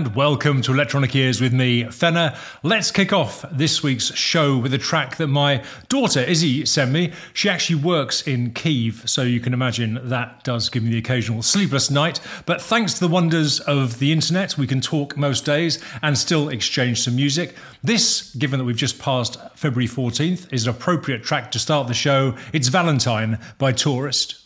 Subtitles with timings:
[0.00, 2.34] and welcome to Electronic Ears with me, Fenner.
[2.62, 7.12] Let's kick off this week's show with a track that my daughter Izzy sent me.
[7.34, 11.42] She actually works in Kiev, so you can imagine that does give me the occasional
[11.42, 12.18] sleepless night.
[12.46, 16.48] But thanks to the wonders of the internet, we can talk most days and still
[16.48, 17.54] exchange some music.
[17.82, 21.94] This, given that we've just passed February 14th, is an appropriate track to start the
[21.94, 22.38] show.
[22.54, 24.39] It's Valentine by Tourist.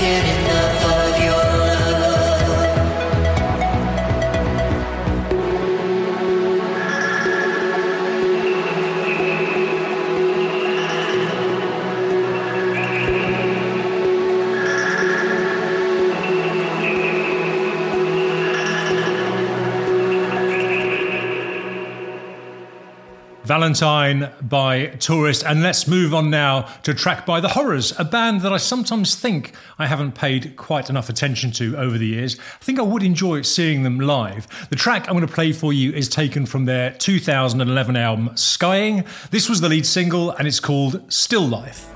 [0.00, 0.43] getting
[23.54, 25.44] Valentine by Tourist.
[25.44, 29.14] And let's move on now to track by The Horrors, a band that I sometimes
[29.14, 32.36] think I haven't paid quite enough attention to over the years.
[32.36, 34.48] I think I would enjoy seeing them live.
[34.70, 39.04] The track I'm going to play for you is taken from their 2011 album Skying.
[39.30, 41.93] This was the lead single and it's called Still Life.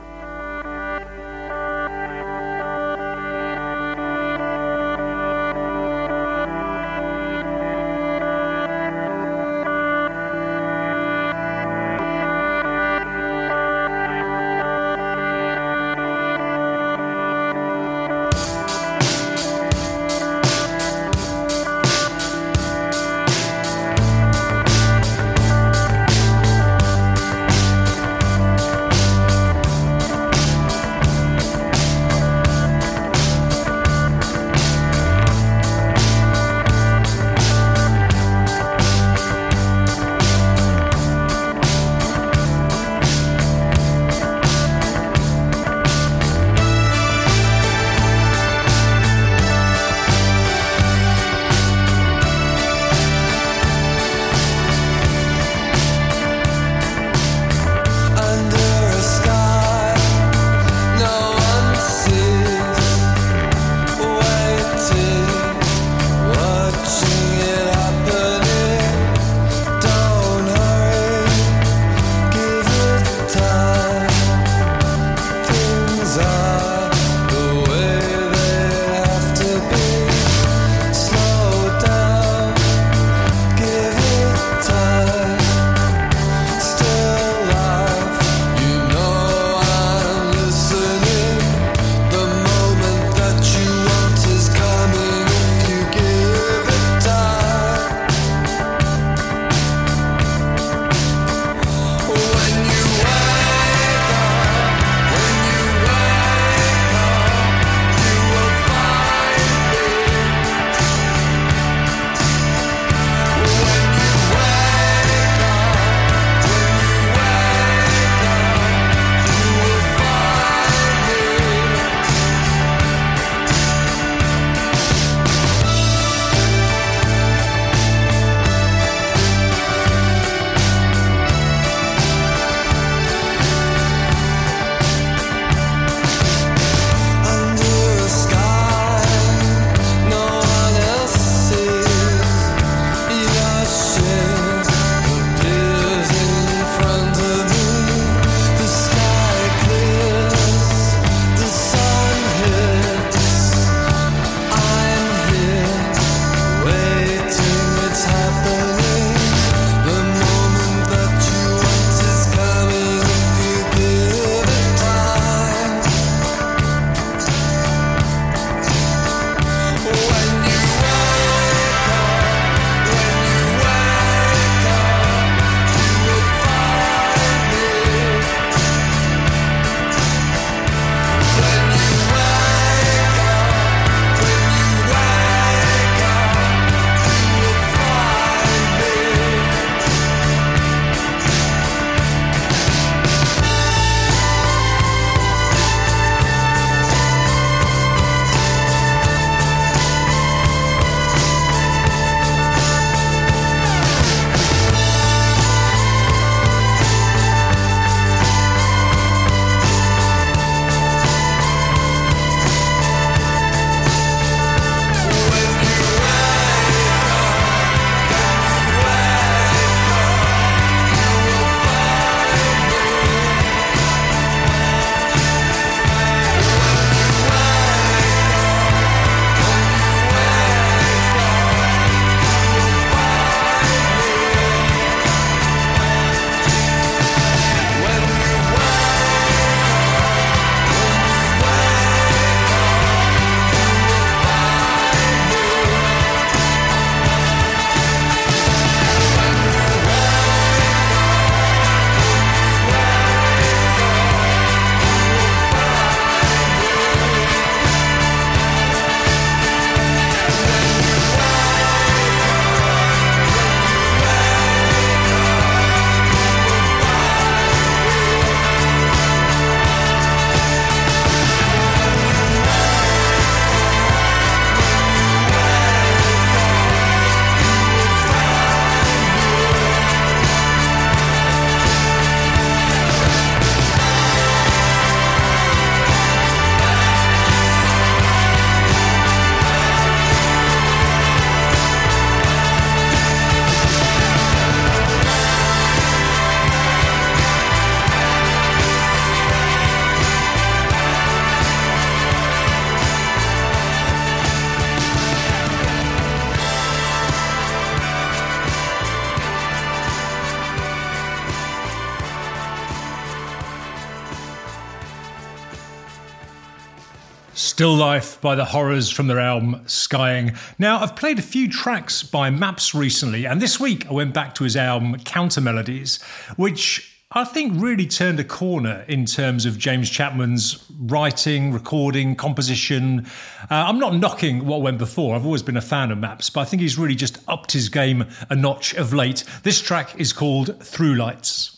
[317.59, 320.37] Still Life by the Horrors from their album Skying.
[320.61, 324.37] Now, I've played a few tracks by Maps recently, and this week I went back
[324.37, 326.01] to his album Counter Melodies,
[326.37, 333.09] which I think really turned a corner in terms of James Chapman's writing, recording, composition.
[333.51, 336.43] Uh, I'm not knocking what went before, I've always been a fan of Maps, but
[336.43, 339.25] I think he's really just upped his game a notch of late.
[339.43, 341.58] This track is called Through Lights.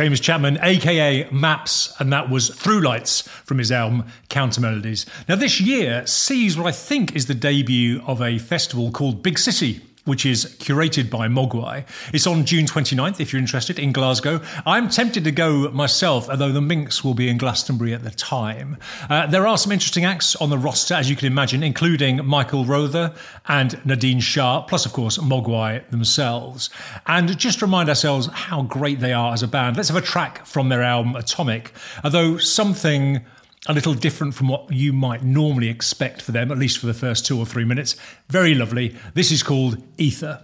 [0.00, 5.04] James Chapman, aka Maps, and that was Through Lights from his album Counter Melodies.
[5.28, 9.38] Now, this year sees what I think is the debut of a festival called Big
[9.38, 11.86] City which is curated by Mogwai.
[12.12, 14.40] It's on June 29th, if you're interested, in Glasgow.
[14.66, 18.76] I'm tempted to go myself, although the Minx will be in Glastonbury at the time.
[19.08, 22.64] Uh, there are some interesting acts on the roster, as you can imagine, including Michael
[22.64, 23.14] Rother
[23.46, 26.70] and Nadine Shah, plus, of course, Mogwai themselves.
[27.06, 29.76] And just remind ourselves how great they are as a band.
[29.76, 33.24] Let's have a track from their album Atomic, although something
[33.66, 36.94] a little different from what you might normally expect for them, at least for the
[36.94, 37.94] first two or three minutes.
[38.28, 38.96] Very lovely.
[39.14, 40.40] This is called Ether.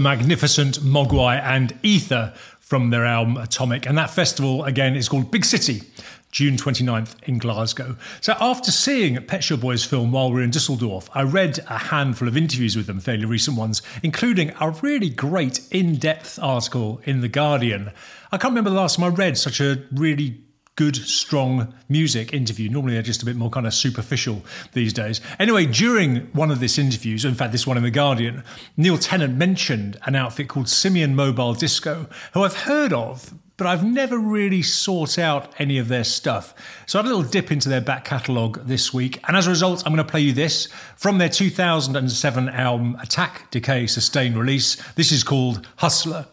[0.00, 3.86] The magnificent Mogwai and Ether from their album Atomic.
[3.86, 5.82] And that festival, again, is called Big City.
[6.30, 7.96] June 29th in Glasgow.
[8.20, 11.76] So, after seeing Pet Shop Boys film while we were in Dusseldorf, I read a
[11.76, 17.00] handful of interviews with them, fairly recent ones, including a really great in depth article
[17.02, 17.90] in The Guardian.
[18.30, 20.40] I can't remember the last time I read such a really
[20.80, 22.70] good, strong music interview.
[22.70, 25.20] Normally they're just a bit more kind of superficial these days.
[25.38, 28.42] Anyway, during one of these interviews, in fact, this one in The Guardian,
[28.78, 33.84] Neil Tennant mentioned an outfit called Simian Mobile Disco, who I've heard of, but I've
[33.84, 36.54] never really sought out any of their stuff.
[36.86, 39.50] So I had a little dip into their back catalogue this week, and as a
[39.50, 40.66] result, I'm going to play you this
[40.96, 44.76] from their 2007 album Attack, Decay, Sustain, Release.
[44.92, 46.24] This is called Hustler.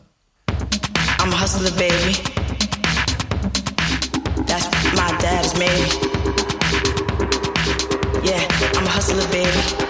[0.47, 2.36] I'm a hustler, baby.
[8.23, 9.86] Yeah, I'm a hustler, baby.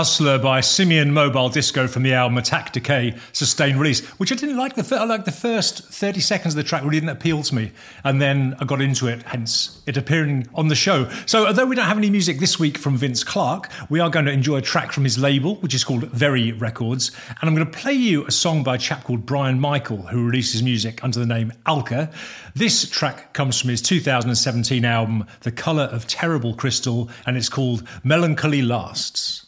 [0.00, 4.56] Hustler by Simian Mobile Disco from the album Attack Decay Sustained Release, which I didn't
[4.56, 4.74] like.
[4.74, 7.70] The I like the first 30 seconds of the track really didn't appeal to me.
[8.02, 11.10] And then I got into it, hence it appearing on the show.
[11.26, 14.24] So, although we don't have any music this week from Vince Clarke, we are going
[14.24, 17.10] to enjoy a track from his label, which is called Very Records.
[17.28, 20.24] And I'm going to play you a song by a chap called Brian Michael, who
[20.24, 22.10] releases music under the name Alka.
[22.54, 27.86] This track comes from his 2017 album, The Colour of Terrible Crystal, and it's called
[28.02, 29.44] Melancholy Lasts.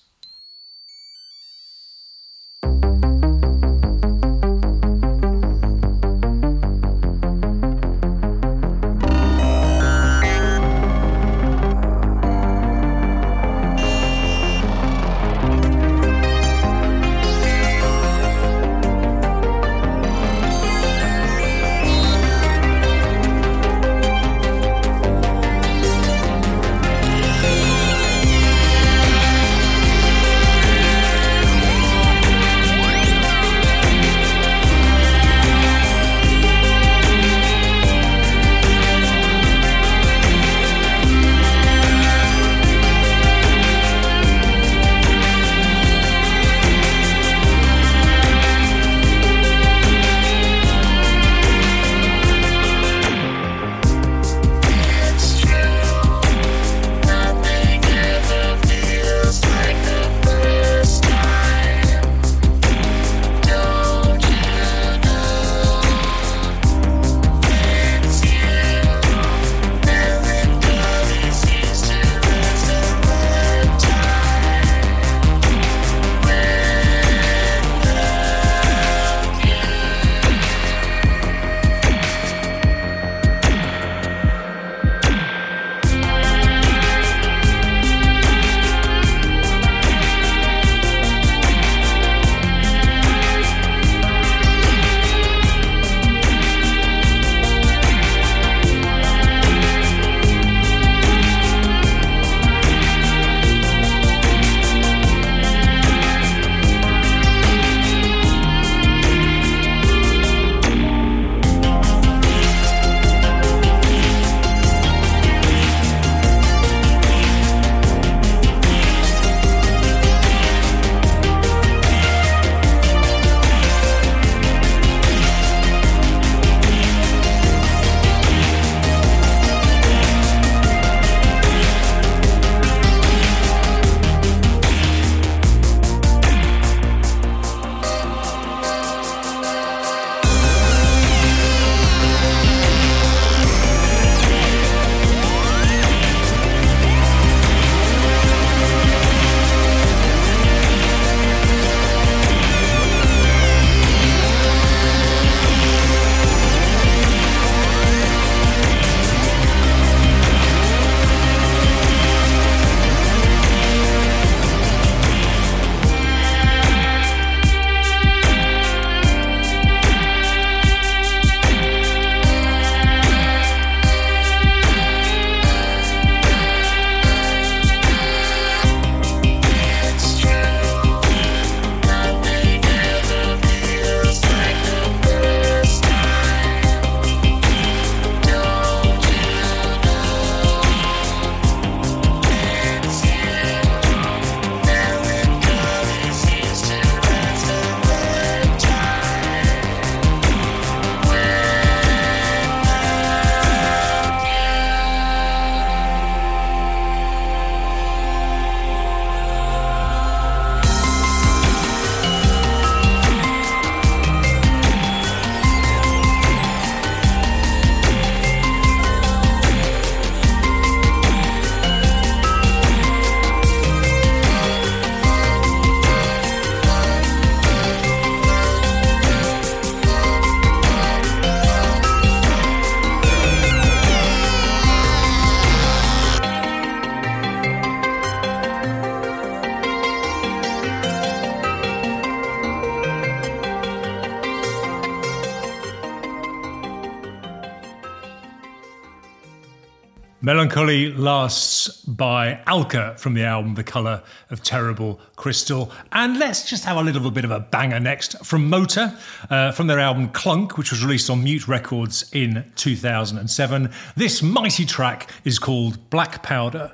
[250.33, 255.71] Melancholy Lasts by Alka from the album The Colour of Terrible Crystal.
[255.93, 258.97] And let's just have a little bit of a banger next from Motor,
[259.29, 263.71] uh, from their album Klunk, which was released on Mute Records in 2007.
[263.95, 266.73] This mighty track is called Black Powder.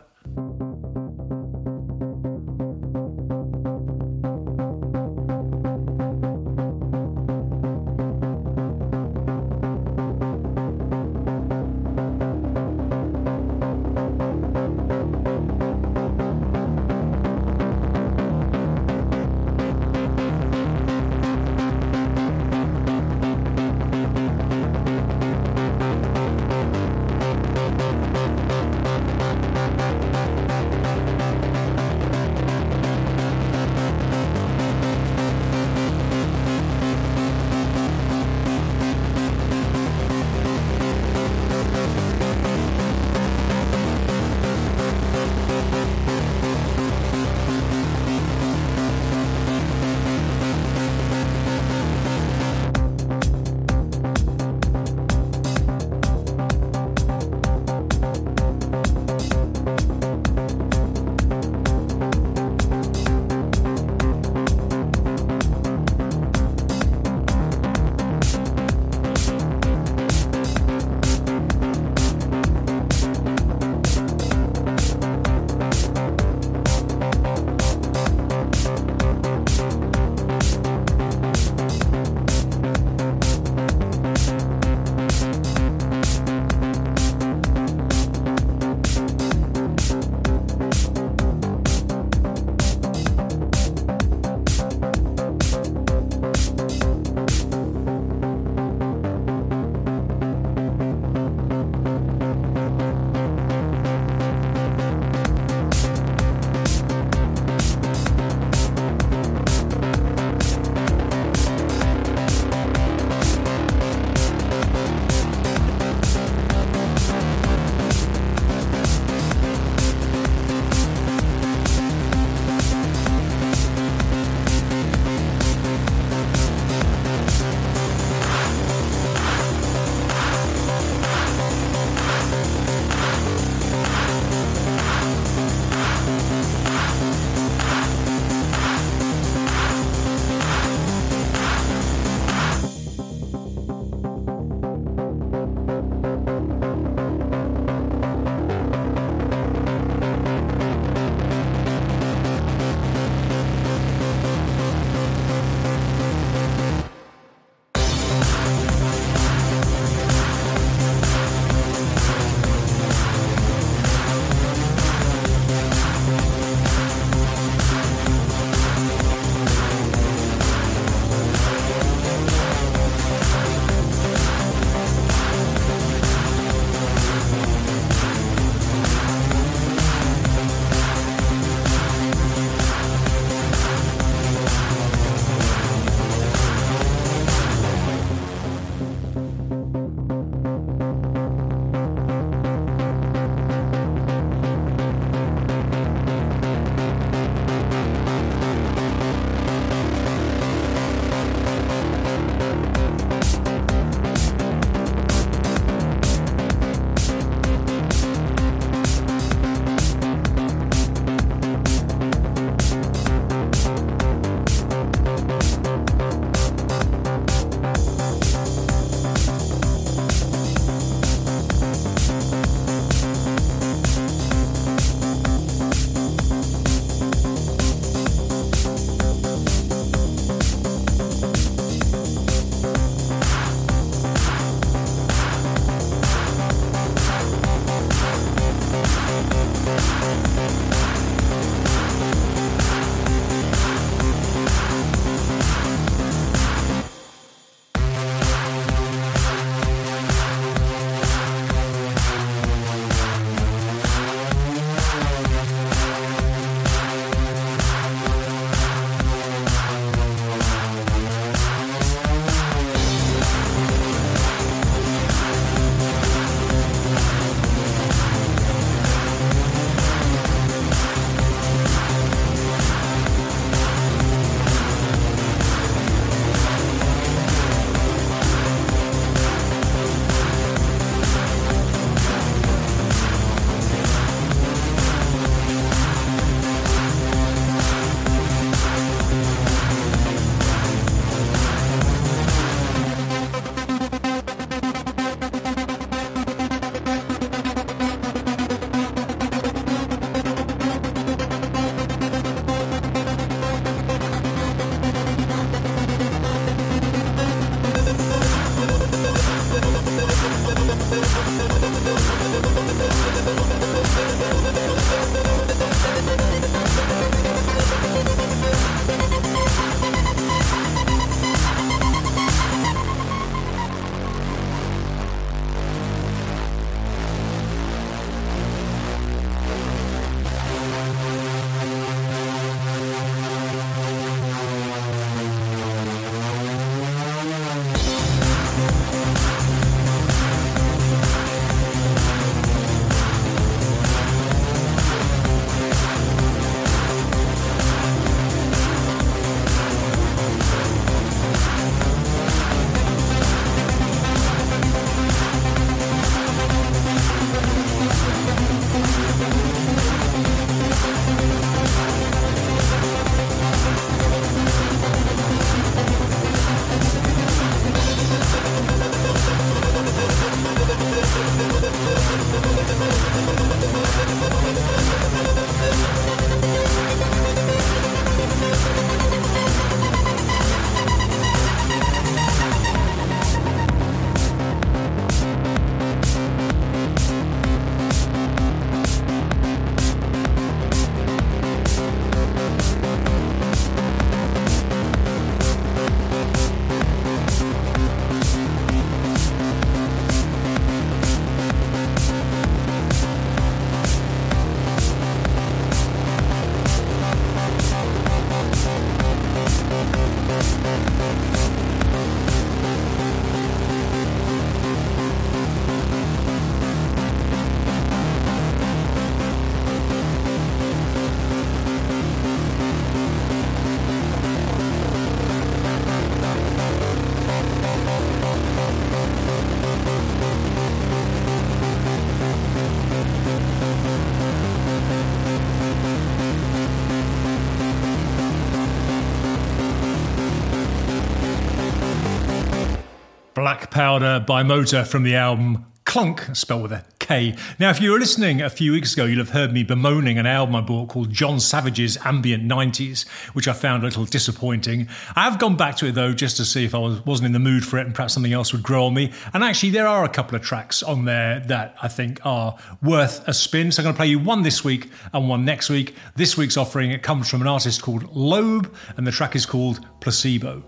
[443.78, 447.36] Powder by Motor from the album Klunk, spelled with a K.
[447.60, 450.26] Now, if you were listening a few weeks ago, you'll have heard me bemoaning an
[450.26, 454.88] album I bought called Jon Savage's Ambient 90s, which I found a little disappointing.
[455.14, 457.32] I have gone back to it though, just to see if I was, wasn't in
[457.32, 459.12] the mood for it and perhaps something else would grow on me.
[459.32, 463.28] And actually, there are a couple of tracks on there that I think are worth
[463.28, 463.70] a spin.
[463.70, 465.94] So I'm going to play you one this week and one next week.
[466.16, 469.86] This week's offering it comes from an artist called Lobe, and the track is called
[470.00, 470.64] Placebo.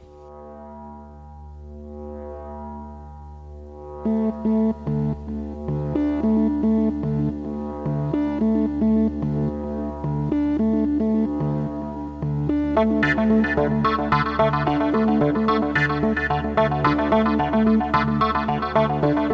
[12.81, 13.05] Thank
[19.15, 19.30] you.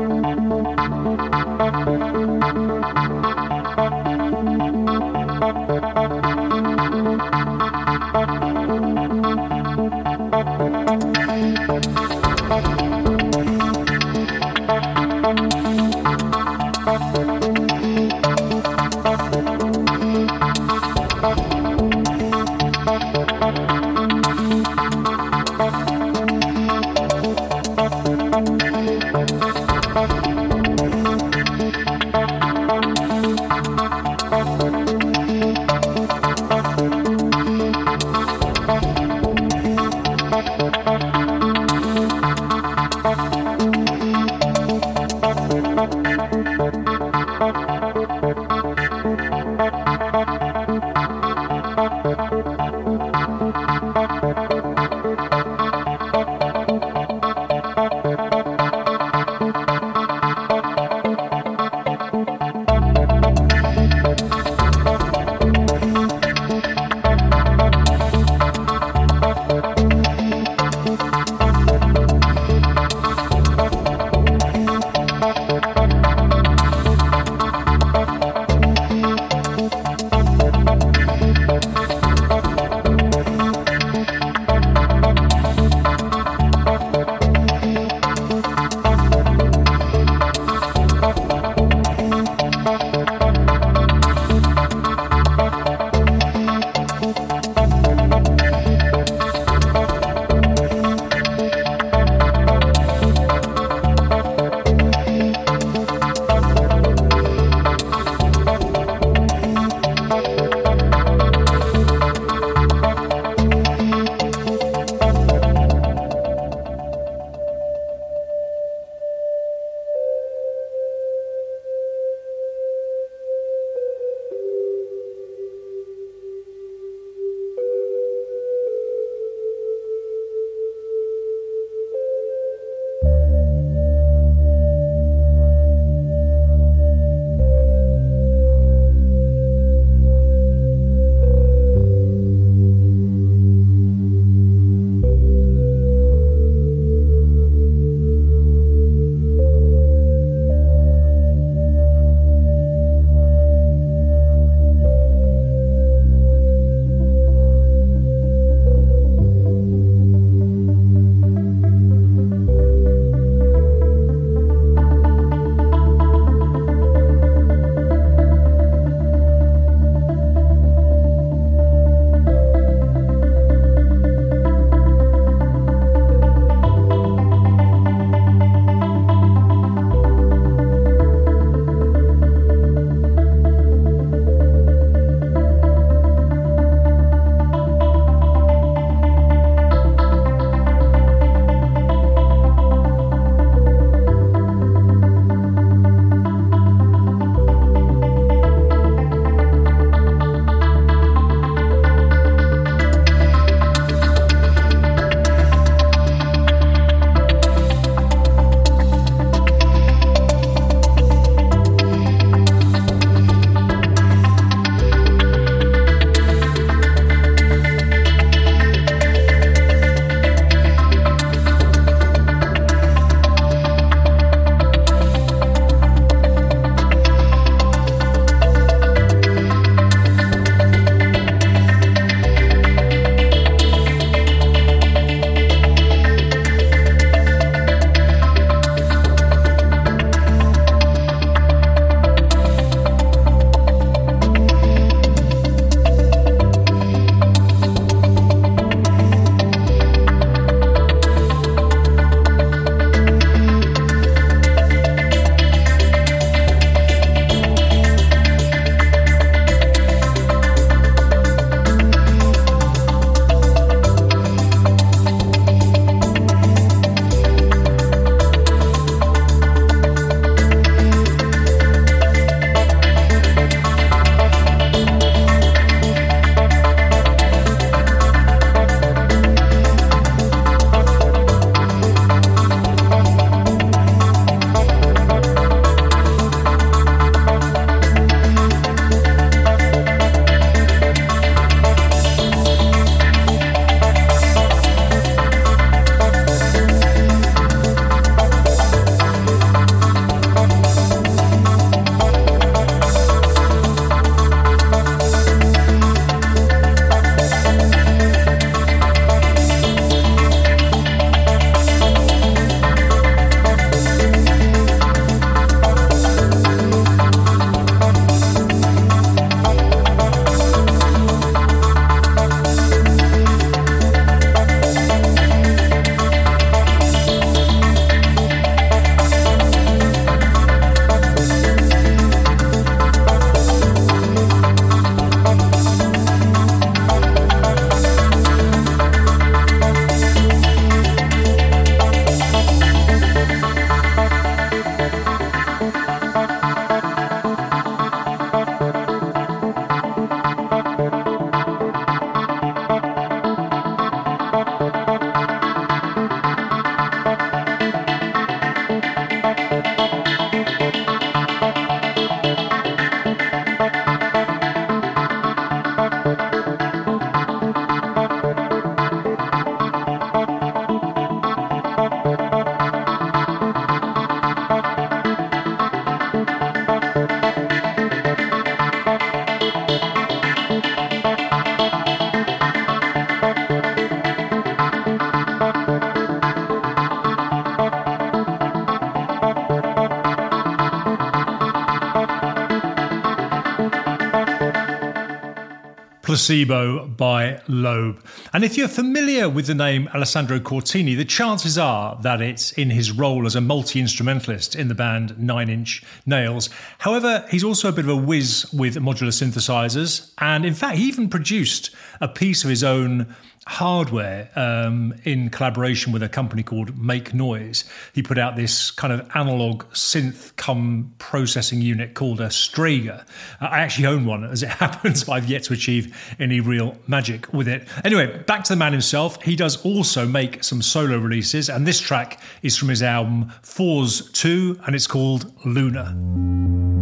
[396.26, 398.02] Placebo by Lobe.
[398.32, 402.70] And if you're familiar with the name Alessandro Cortini, the chances are that it's in
[402.70, 406.50] his role as a multi instrumentalist in the band Nine Inch Nails.
[406.78, 410.88] However, he's also a bit of a whiz with modular synthesizers, and in fact, he
[410.88, 411.70] even produced
[412.00, 413.14] a piece of his own
[413.46, 417.64] hardware um, in collaboration with a company called Make Noise.
[417.92, 423.04] He put out this kind of analog synth cum processing unit called a Strega.
[423.40, 426.76] Uh, I actually own one as it happens, but I've yet to achieve any real
[426.86, 427.66] magic with it.
[427.84, 429.20] Anyway, back to the man himself.
[429.22, 434.08] He does also make some solo releases, and this track is from his album Forse
[434.12, 436.75] 2, and it's called Luna.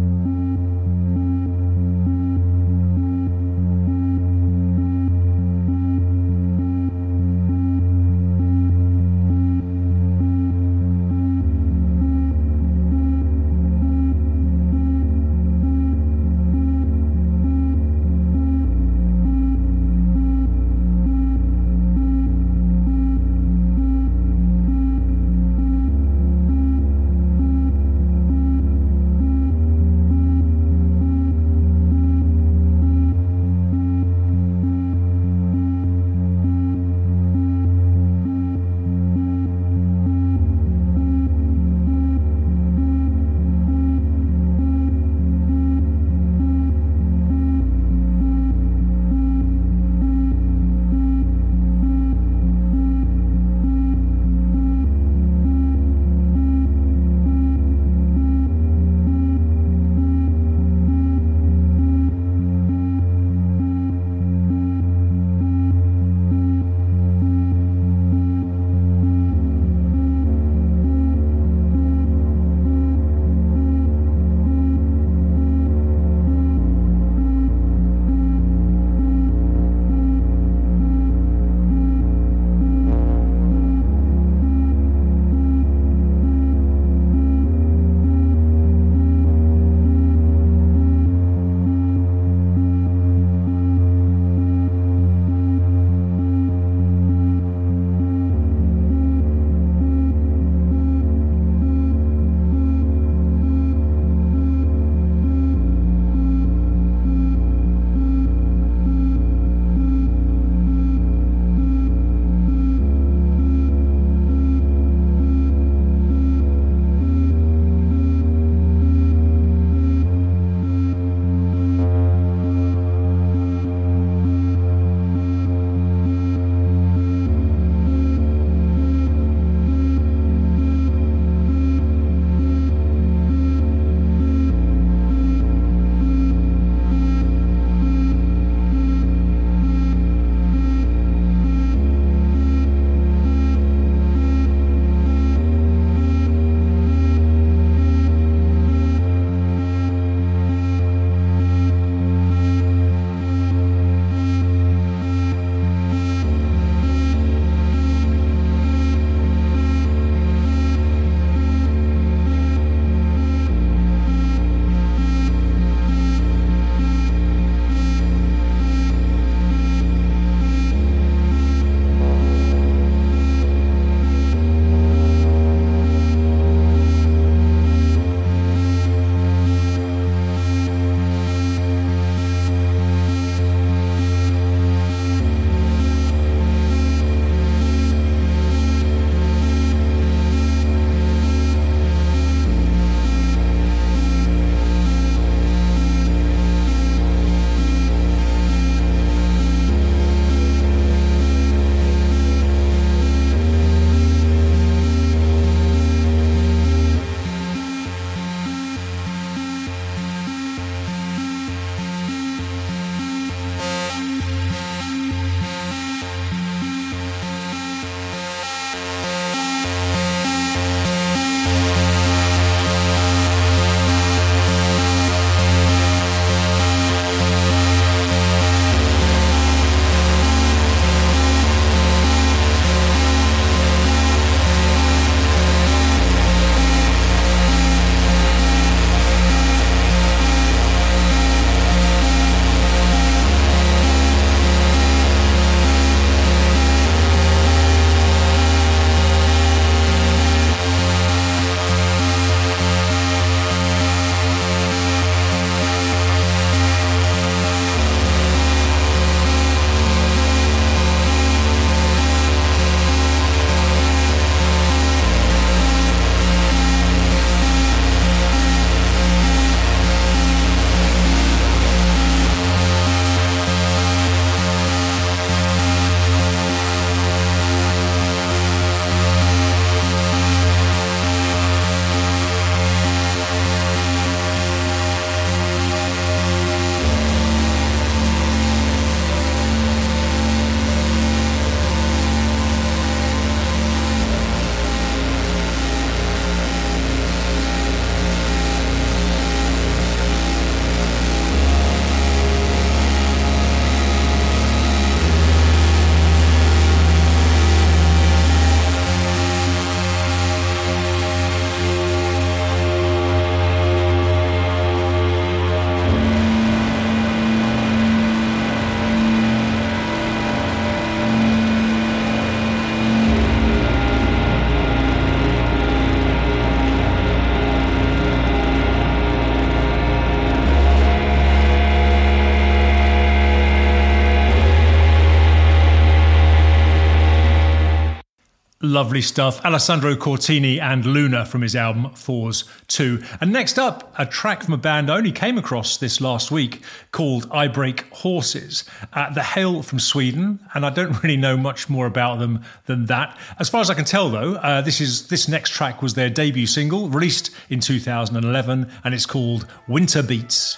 [338.65, 339.45] Lovely stuff.
[339.45, 342.99] Alessandro Cortini and Luna from his album Forse 2.
[343.21, 346.63] And next up, a track from a band I only came across this last week
[346.91, 348.63] called I Break Horses.
[348.91, 352.87] Uh, the hail from Sweden, and I don't really know much more about them than
[352.87, 353.15] that.
[353.37, 356.09] As far as I can tell, though, uh, this is this next track was their
[356.09, 360.57] debut single, released in 2011, and it's called Winter Beats.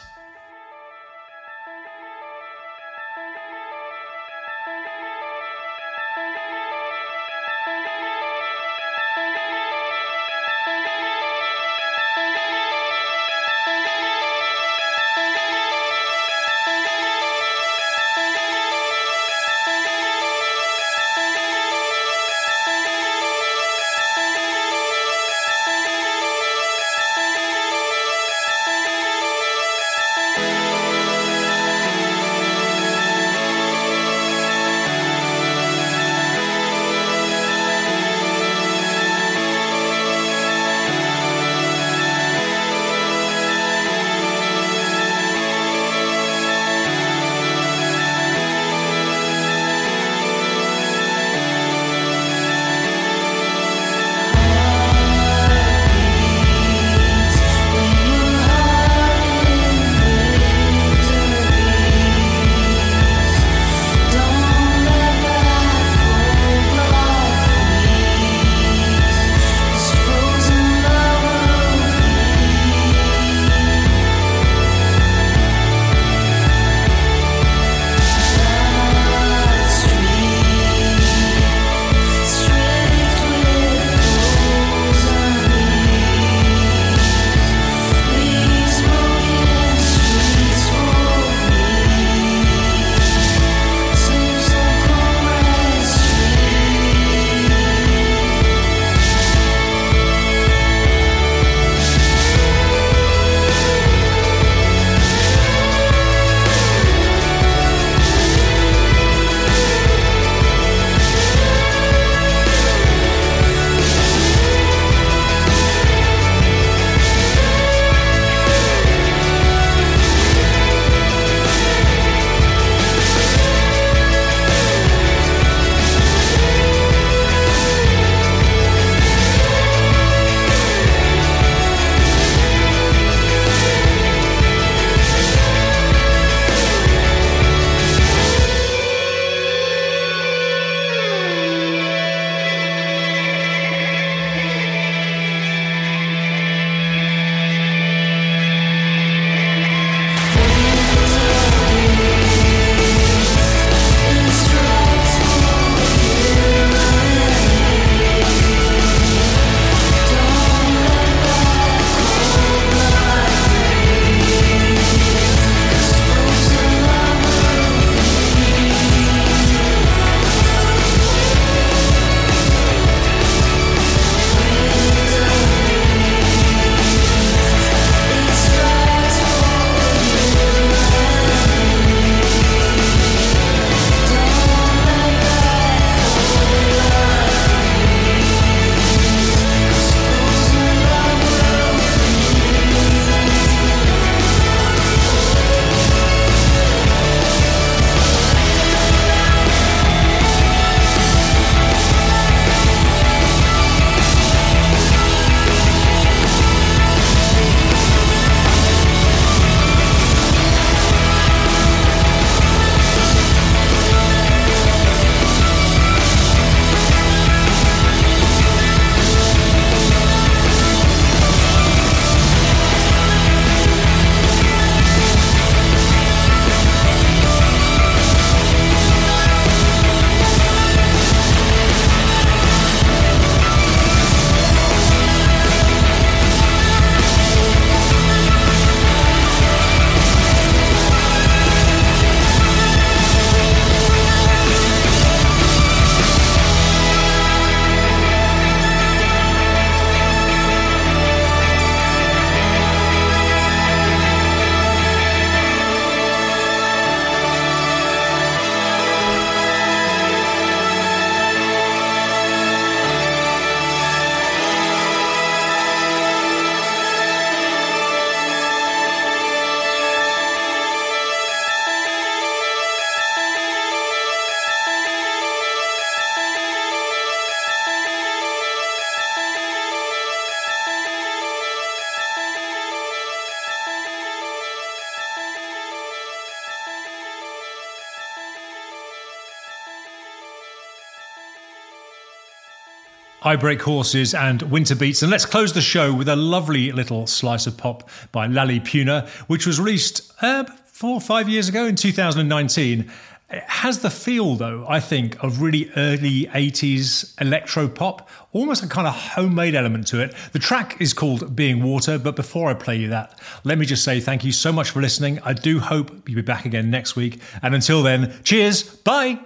[293.28, 295.02] I Break Horses and Winter Beats.
[295.02, 299.06] And let's close the show with a lovely little slice of pop by Lali Puna,
[299.28, 302.90] which was released uh, four or five years ago in 2019.
[303.30, 308.68] It has the feel, though, I think, of really early 80s electro pop, almost a
[308.70, 310.16] kind of homemade element to it.
[310.32, 313.84] The track is called Being Water, but before I play you that, let me just
[313.84, 315.20] say thank you so much for listening.
[315.26, 317.20] I do hope you'll be back again next week.
[317.42, 319.20] And until then, cheers, bye.